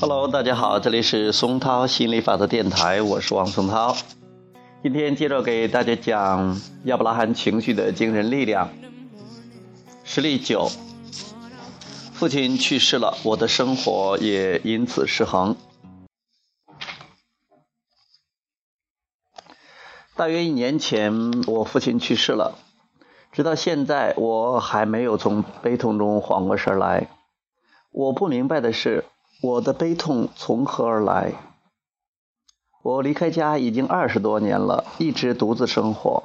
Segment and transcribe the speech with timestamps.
[0.00, 3.94] Hello，大家好，这里是松涛心理法则电台，我是王松涛。
[4.82, 8.70] 今天接着给大家讲亚伯拉罕情绪的惊人力量。
[10.02, 10.70] 实例九：
[12.14, 15.54] 父亲去世了，我的生活也因此失衡。
[20.16, 22.56] 大约一年前，我父亲去世了，
[23.32, 27.08] 直到现在，我还没有从悲痛中缓过神来。
[27.90, 29.04] 我不明白的是。
[29.42, 31.32] 我的悲痛从何而来？
[32.82, 36.24] 我离开家已经二十多年了，一直独自生活。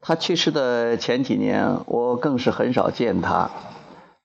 [0.00, 3.50] 他去世的前几年，我更是很少见他，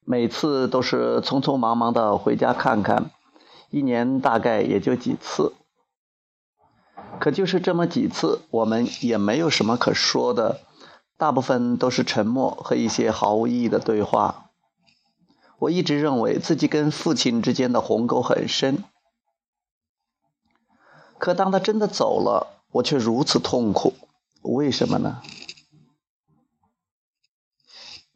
[0.05, 3.11] 每次都是匆匆忙忙的回家看看，
[3.69, 5.53] 一年大概也就几次。
[7.19, 10.61] 可就是这么几次，我们也没有什么可说的，
[11.17, 14.48] 大部分都是沉默和一些毫无意义的对话。
[15.59, 18.83] 我一直认为自己跟父亲之间的鸿沟很深，
[21.17, 23.93] 可当他真的走了，我却如此痛苦。
[24.41, 25.21] 为什么呢？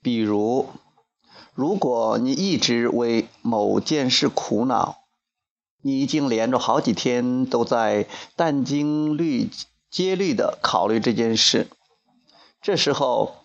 [0.02, 0.68] 比如，
[1.54, 5.00] 如果你一直为某件事苦恼，
[5.82, 9.50] 你已经连着好几天都在殚精虑
[9.90, 11.68] 竭虑的考虑这件事，
[12.62, 13.36] 这时候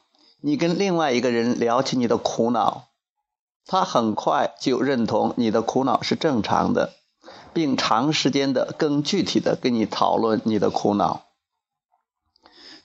[0.40, 2.87] 你跟另外一个人聊起你的苦恼。
[3.70, 6.94] 他很快就认同你的苦恼是正常的，
[7.52, 11.26] 并长时间的、更具体的跟你讨论你的苦恼。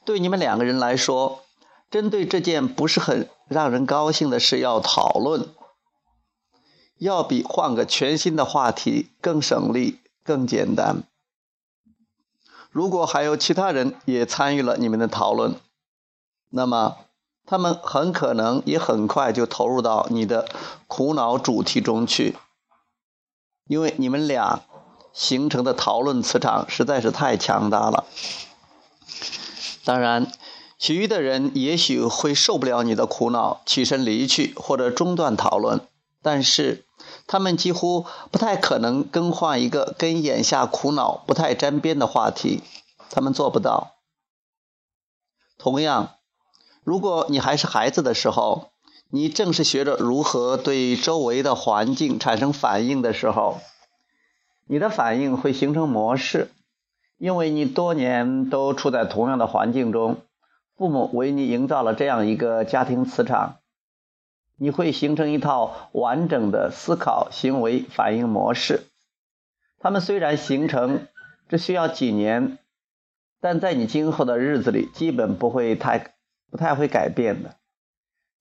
[0.04, 1.46] 对你们两个人来说，
[1.90, 5.48] 针对这件不是很让人高兴的事要讨论，
[6.98, 11.04] 要比换个全新的话题更省力、更简单。
[12.70, 15.56] 如果还有其他人也参与了你们的讨论，
[16.50, 16.98] 那么。
[17.46, 20.48] 他们很可能也很快就投入到你的
[20.88, 22.38] 苦恼主题中去，
[23.68, 24.62] 因为你们俩
[25.12, 28.06] 形成的讨论磁场实在是太强大了。
[29.84, 30.32] 当然，
[30.80, 35.86] 其余的人也许会受不了你的苦恼，起身离去或者中断讨论，
[36.22, 36.86] 但是
[37.28, 42.64] 他们几乎不太可能更换一个跟眼下苦恼不太沾边的话题，
[43.10, 43.96] 他们做不到。
[45.58, 46.16] 同样。
[46.84, 48.72] 如果你还是孩子的时候，
[49.10, 53.60] 你正是学着如何对周围的环境产生反应的时候，
[54.68, 56.50] 你的反应会形成模式，
[57.18, 60.18] 因为你多年都处在同样的环境中，
[60.76, 63.60] 父母为你营造了这样一个家庭磁场，
[64.58, 68.88] 你会形成一套完整的思考、行为、反应模式。
[69.80, 71.08] 他们虽然形成
[71.48, 72.58] 只需要几年，
[73.40, 76.13] 但在你今后的日子里，基本不会太。
[76.54, 77.56] 不太会改变的。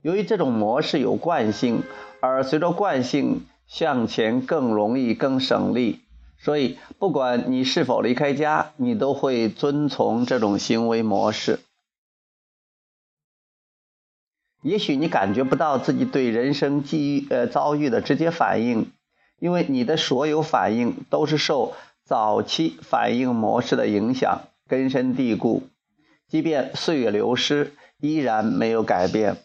[0.03, 1.81] 由于这种模式有惯性，
[2.21, 6.01] 而随着惯性向前更容易、更省力，
[6.37, 11.59] 所以不管你是否离开家，你都会遵从这种行为模式。
[14.61, 18.91] 也许你感觉不到自己对人生际遇、呃遭遇的直接反应，
[19.39, 21.73] 因为你的所有反应都是受
[22.03, 25.63] 早期反应模式的影响，根深蒂固。
[26.27, 27.73] 即便岁月流失。
[28.03, 29.37] 依然没有改变。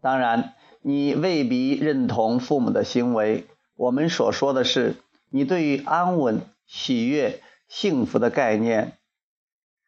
[0.00, 3.48] 当然，你未必认同父母的行为。
[3.74, 4.94] 我们所说的是，
[5.30, 8.92] 你对于安稳、喜悦、幸福的概念，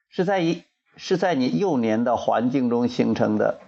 [0.09, 0.65] 是在一
[0.97, 3.61] 是在你幼年的环境中形成的。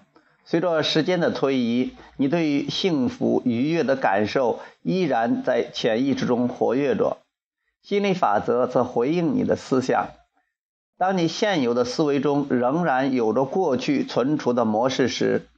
[0.44, 7.18] 随着时间的推移，你对于幸福、愉悦的感受依然在潜意识中活跃着。
[7.82, 10.08] 心理法则则回应你的思想。
[11.00, 15.48] 当你现有的思维中仍然有着过去存储的模式时，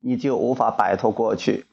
[0.00, 1.64] 你就无法摆脱过去。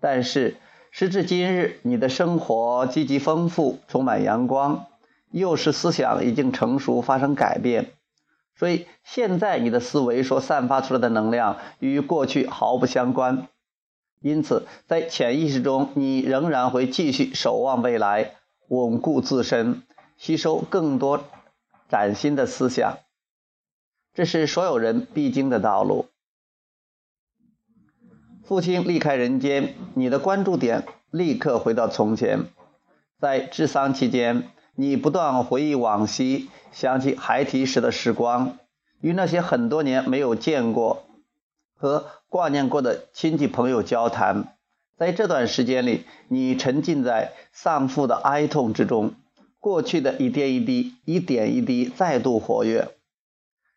[0.00, 0.56] 但是
[0.90, 4.86] 时至今日，你的生活积极丰富，充满阳光，
[5.30, 7.92] 幼时思想已经成熟，发生改变，
[8.56, 13.48] 所以现在你的思维所散发出来的能量与过去毫不相关。
[14.22, 18.36] 因此，在潜意识中，你仍然会继续守望未来，
[18.68, 19.82] 稳固自身。
[20.16, 21.24] 吸收更多
[21.88, 22.98] 崭新的思想，
[24.14, 26.06] 这是所有人必经的道路。
[28.44, 32.46] 父亲离开人间，你的关注点立刻回到从前。
[33.18, 38.58] 在治丧期间，你不断回忆往昔，想起孩提时的时光，
[39.00, 41.06] 与那些很多年没有见过
[41.74, 44.56] 和挂念过的亲戚朋友交谈。
[44.98, 49.14] 在这段时间里，你沉浸在丧父的哀痛之中。
[49.64, 52.94] 过去的一点一滴，一点一滴再度活跃，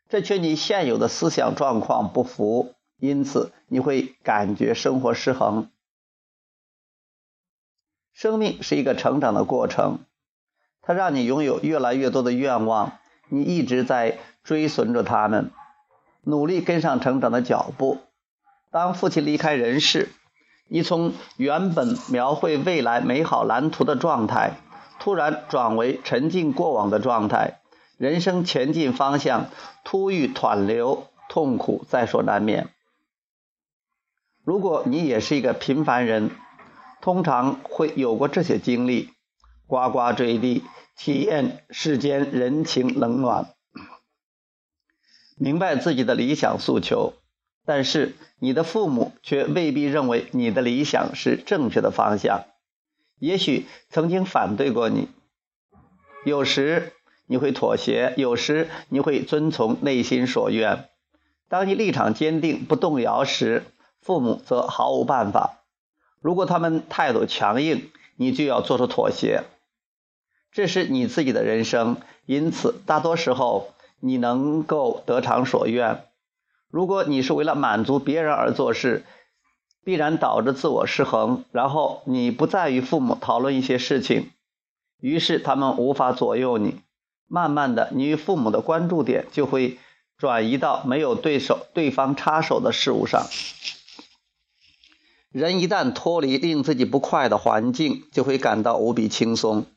[0.10, 5.72] 这却你现有的思想状况不符，因此你会感觉生活失衡。
[8.12, 10.00] 生命是一个成长的过程，
[10.81, 13.00] 它让你拥有越来越多的愿望，
[13.30, 15.51] 你一直在追随着他们，
[16.24, 18.00] 努力跟上成长的脚步。
[18.72, 20.10] 当父亲离开人世，
[20.68, 24.57] 你从原本描绘未来美好蓝图的状态，
[25.07, 27.62] 突然转为沉浸过往的状态，
[27.95, 29.50] 人生前进方向
[29.86, 32.68] 突遇湍流，痛苦在所难免。
[34.44, 36.31] 如果你也是一个平凡人，
[37.00, 39.12] 通常会有过这些经历：
[39.65, 40.65] 呱呱坠地，
[40.98, 43.54] 体验世间人情冷暖，
[45.38, 47.13] 明白自己的理想诉求，
[47.65, 52.44] 但是你的父母却未必认为你的理想是正确的方向。
[53.19, 55.10] 也许曾经反对过你，
[56.25, 56.94] 有时
[57.25, 60.90] 你会妥协，有时你会遵从内心所愿。
[61.50, 63.64] 当你立场坚定、不动摇时，
[64.02, 65.62] 父母则毫无办法。
[66.22, 69.44] 如果他们态度强硬，你就要做出妥协。
[70.52, 76.04] 这是你自己的人生，因此大多时候你能够得偿所愿。
[76.69, 79.04] 如果你是为了满足别人而做事，
[79.88, 84.31] 必然导致自我失衡，然后你不再与父母讨论一些事情，
[85.00, 86.81] 于是他们无法左右你。
[87.25, 89.80] 慢慢的，你与父母的关注点就会
[90.18, 93.28] 转移到没有对手、对方插手的事物上。
[95.31, 99.68] 人一旦脱离令自己不快的环境，就会感到无比轻松。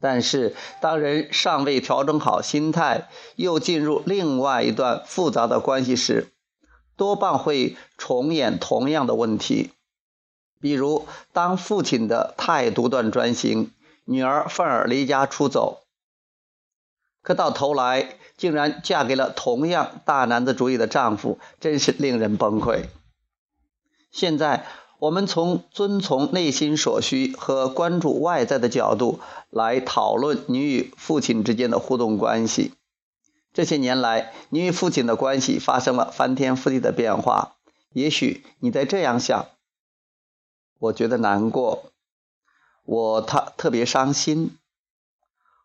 [0.00, 6.32] 但是，当人尚未调整好心态，又进入另外一段复杂的关系时，
[6.96, 9.70] 多半会重演同样的问题。
[10.60, 13.70] 比如，当父亲的太独断专行，
[14.04, 15.82] 女儿愤而离家出走，
[17.22, 22.86] 可到头来竟然嫁给了同样大男子主义的丈夫，真是令人崩溃。
[24.10, 24.64] 现在，
[24.98, 29.20] 我们从遵从内心所需和关注外在的角度
[29.50, 32.72] 来讨论你与父亲之间的互动关系。
[33.56, 37.56] 这些年来，你与父亲的关系发生了翻天覆地的变化。
[37.94, 39.46] 也许你在这样想：
[40.78, 41.84] 我觉得难过，
[42.84, 44.58] 我他特别伤心，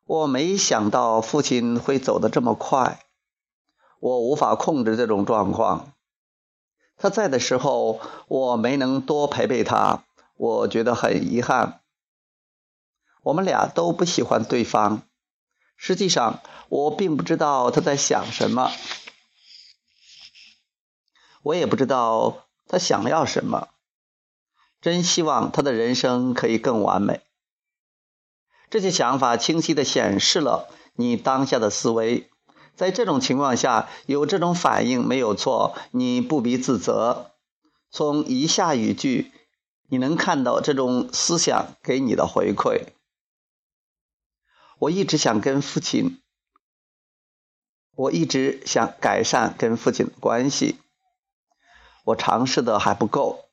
[0.06, 3.04] 我没想到父亲会走得这么快，
[4.00, 5.92] 我无法控制这种状况。
[6.96, 8.00] 他在的时候，
[8.30, 10.06] 我没能多陪陪他，
[10.38, 11.82] 我觉得很遗憾。
[13.22, 15.02] 我们俩都不喜欢对方。
[15.84, 18.72] 实际上，我并不知道他在想什么，
[21.42, 23.70] 我也不知道他想要什么。
[24.80, 27.22] 真希望他的人生可以更完美。
[28.70, 32.30] 这些想法清晰地显示了你当下的思维。
[32.76, 37.32] 在这种情况下，有这种反应没有错，你不必自责。
[37.90, 39.32] 从以下语句，
[39.90, 42.84] 你能看到这种思想给你的回馈。
[44.82, 46.20] 我一直想跟父亲，
[47.96, 50.78] 我一直想改善跟父亲的关系，
[52.04, 53.46] 我尝试的还不够，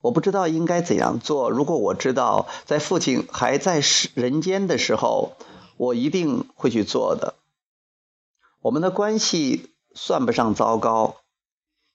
[0.00, 1.50] 我不知道应该怎样做。
[1.50, 5.36] 如果我知道在父亲还在世人间的时候，
[5.76, 7.34] 我一定会去做的。
[8.60, 11.16] 我们的关系算不上糟糕，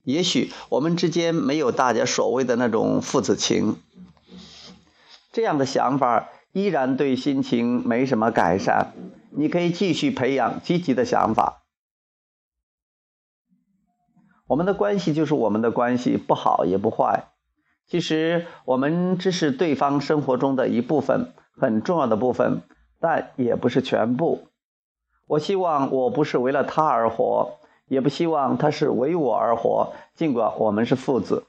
[0.04, 3.82] 也许我们之间没有大家所谓的那种父子情。
[5.32, 6.28] 这样的想法
[6.58, 8.94] 依然对心情没什么改善。
[9.30, 11.62] 你可以继续培养积极的想法。
[14.48, 17.26] 我们的关系就是我们的关系，不好也不坏。
[17.86, 22.64] 其实我们只是对方生活中的一部分，很重要的部分，
[23.00, 24.48] 但也不是全部。
[25.28, 29.94] 我希望我不是为了他而活，也不希望他是为我而活。
[30.16, 31.44] 尽管我们是父子，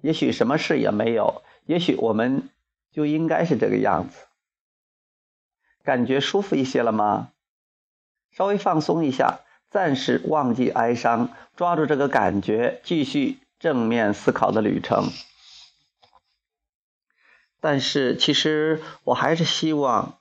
[0.00, 2.48] 也许什么事也没有，也许我们
[2.98, 4.26] 就应该是这个样子。
[5.84, 7.30] 感觉舒服一些了吗？
[8.32, 9.38] 稍微放松一下，
[9.70, 15.12] 暂时忘记哀伤，抓住这个感觉，继续正面思考的旅程。
[17.60, 20.18] 但是，其实我还是希望。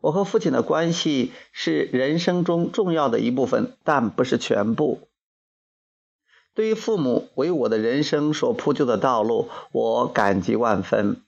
[0.00, 5.06] 我和父亲的关系是人生中重要的一部分，但不是全部。
[6.54, 11.22] 对于父母为我的人生所铺就的道路，我感激万分。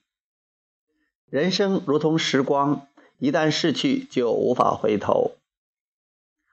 [1.35, 2.87] 人生如同时光，
[3.17, 5.33] 一旦逝去就无法回头。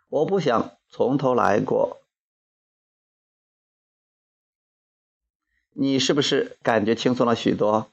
[0.09, 2.01] 我不想从头来过。
[5.73, 7.93] 你是不是感觉轻松了许多？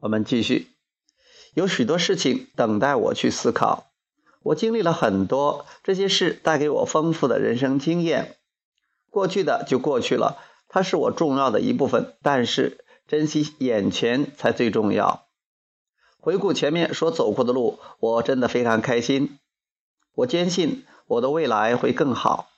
[0.00, 0.68] 我们继续。
[1.52, 3.92] 有许多事情等待我去思考。
[4.42, 8.38] 我经历了很多，这些事带给我丰富的人生经验。
[9.10, 12.16] 过去的就过去了，它是我重要的一部分。
[12.22, 15.26] 但是珍惜眼前才最重要。
[16.22, 19.40] 回顾前面所走过的路，我真的非常开心。
[20.14, 22.48] 我坚信我的未来会更好。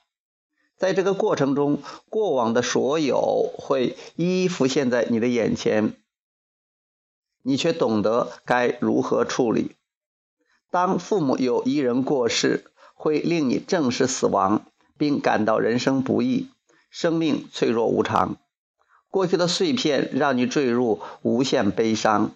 [0.77, 5.95] 在这个过程中，过往的所有会一一浮现在你的眼前，
[7.41, 9.71] 你却懂得该如何处理。
[10.69, 16.51] 当父母有一人过世，会令你正视死亡，并感到人生不易，
[16.91, 18.37] 生命脆弱无常。
[19.09, 22.35] 过去的碎片让你坠入无限悲伤。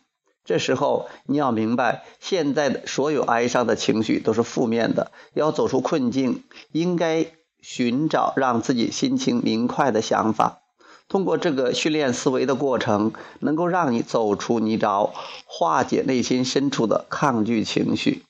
[0.50, 5.12] 这时候，你要明白，现在的所有哀伤的情绪都是负面的。
[5.36, 7.28] 要走出困境，应该
[7.62, 10.64] 寻找让自己心情明快的想法。
[11.08, 15.12] 通过这个训练思维的过程，能够让你走出泥沼，
[15.46, 18.24] 化解内心深处的抗拒情绪。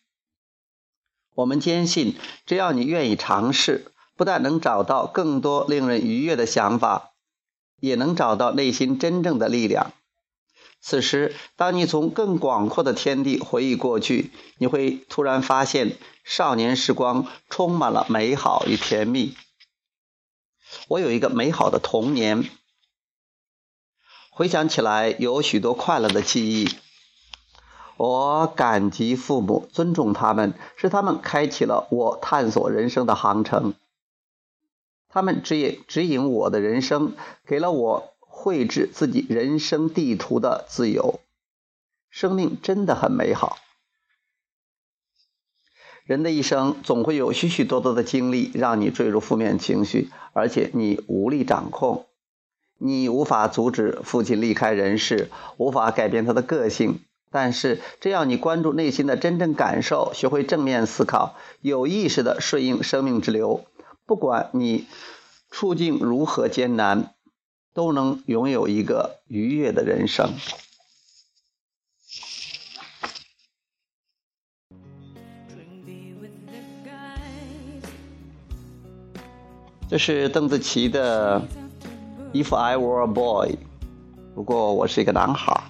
[1.36, 7.12] 我们坚信，只要你愿意尝试，不但能找到更多令人愉悦的想法，
[7.80, 9.94] 也能找到内心真正的力量。
[10.82, 19.36] 此时，当你从更广阔的天地回忆过去，你会突然发现，少年时光充满了美好与甜蜜。
[20.88, 22.50] 我有一个美好的童年，
[24.30, 26.70] 回想起来有许多快乐的记忆。
[27.98, 33.74] 我感激父母，尊重他们，是他们开启了我探索人生的航程。
[35.10, 38.14] 他们指引指引我的人生，给了我。
[38.42, 41.20] 绘制自己人生地图的自由，
[42.10, 43.58] 生命真的很美好。
[46.06, 52.06] 人的一生总会有许许多多的经历让你坠入负面情绪，而且你无力掌控。
[52.78, 57.02] 你无法阻止父亲离开人世，无法改变他的个性。
[57.30, 63.66] 但是，只要你关注内心的真正感受，学会正面思考，有意识的顺应生命之流，
[64.06, 64.88] 不管你
[65.52, 67.14] 处境如何艰难。
[67.80, 70.30] 都能拥有一个愉悦的人生。
[79.88, 81.40] 这是邓紫棋的
[82.34, 83.48] 《If I Were a Boy》，
[84.36, 85.70] 如果我是一个男孩。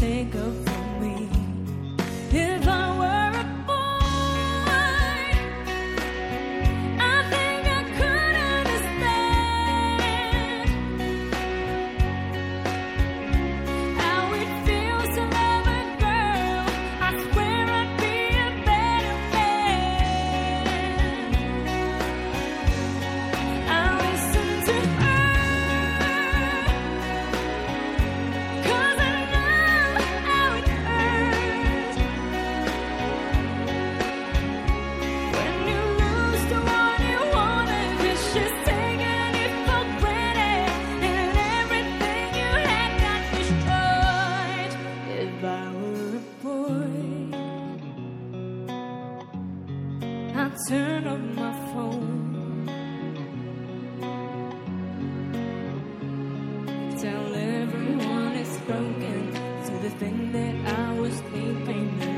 [0.00, 0.67] turn
[58.68, 59.32] broken.
[59.64, 62.17] To the thing that I was sleeping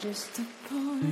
[0.00, 1.06] just a boy.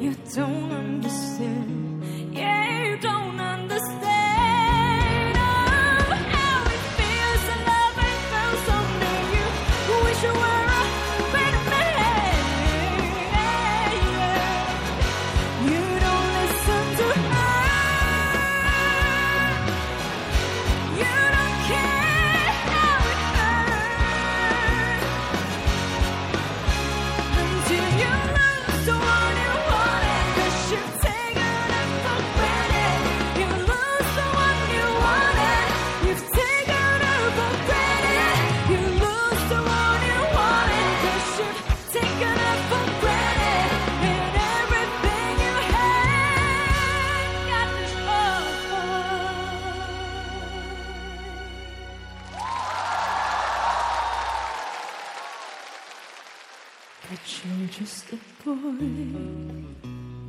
[0.00, 1.93] You don't understand.
[57.26, 60.23] You're just a boy.